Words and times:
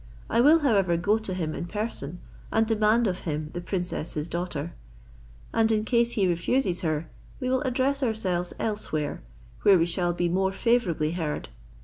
I 0.31 0.41
will 0.41 0.57
however 0.61 0.97
go 0.97 1.19
to 1.19 1.31
him 1.31 1.53
in 1.53 1.67
person, 1.67 2.21
and 2.51 2.65
demand 2.65 3.05
of 3.05 3.19
him 3.19 3.51
the 3.53 3.61
princess 3.61 4.13
his 4.13 4.27
daughter; 4.27 4.73
and, 5.53 5.71
in 5.71 5.85
case 5.85 6.13
he 6.13 6.25
refuses 6.25 6.81
her, 6.81 7.07
we 7.39 7.51
will 7.51 7.61
address 7.61 8.01
ourselves 8.01 8.51
elsewhere, 8.57 9.21
where 9.61 9.77
we 9.77 9.85
shall 9.85 10.11
be 10.11 10.27
more 10.27 10.51
favourably 10.53 11.11
heard. 11.11 11.49